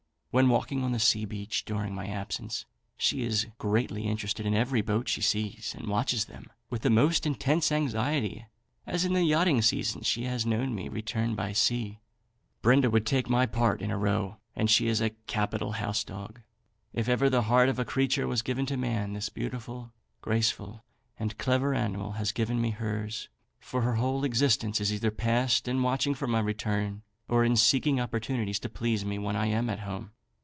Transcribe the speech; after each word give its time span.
When 0.33 0.47
walking 0.47 0.81
on 0.81 0.93
the 0.93 0.97
sea 0.99 1.25
beach 1.25 1.65
during 1.65 1.93
my 1.93 2.07
absence, 2.07 2.63
she 2.95 3.21
is 3.23 3.47
greatly 3.57 4.03
interested 4.07 4.45
in 4.45 4.53
every 4.53 4.79
boat 4.79 5.09
she 5.09 5.19
sees, 5.19 5.75
and 5.77 5.89
watches 5.89 6.23
them 6.23 6.49
with 6.69 6.83
the 6.83 6.89
most 6.89 7.25
intense 7.25 7.69
anxiety, 7.69 8.45
as 8.87 9.03
in 9.03 9.11
the 9.11 9.23
yachting 9.25 9.61
season 9.61 10.03
she 10.03 10.23
has 10.23 10.45
known 10.45 10.73
me 10.73 10.87
return 10.87 11.35
by 11.35 11.51
sea. 11.51 11.99
Brenda 12.61 12.89
would 12.89 13.05
take 13.05 13.29
my 13.29 13.45
part 13.45 13.81
in 13.81 13.91
a 13.91 13.97
row, 13.97 14.37
and 14.55 14.69
she 14.69 14.87
is 14.87 15.01
a 15.01 15.09
capital 15.09 15.73
house 15.73 16.01
dog. 16.01 16.39
If 16.93 17.09
ever 17.09 17.29
the 17.29 17.41
heart 17.51 17.67
of 17.67 17.77
a 17.77 17.83
creature 17.83 18.25
was 18.25 18.41
given 18.41 18.65
to 18.67 18.77
man, 18.77 19.11
this 19.11 19.27
beautiful, 19.27 19.91
graceful, 20.21 20.85
and 21.19 21.37
clever 21.37 21.73
animal 21.73 22.13
has 22.13 22.31
given 22.31 22.61
me 22.61 22.69
hers, 22.69 23.27
for 23.59 23.81
her 23.81 23.95
whole 23.95 24.23
existence 24.23 24.79
is 24.79 24.93
either 24.93 25.11
passed 25.11 25.67
in 25.67 25.83
watching 25.83 26.15
for 26.15 26.25
my 26.25 26.39
return, 26.39 27.01
or 27.27 27.43
in 27.43 27.57
seeking 27.57 27.99
opportunities 27.99 28.59
to 28.61 28.69
please 28.69 29.03
me 29.03 29.19
when 29.19 29.35
I 29.35 29.47
am 29.47 29.69
at 29.69 29.79
home. 29.79 30.13